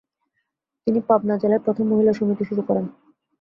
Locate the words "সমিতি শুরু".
2.13-2.61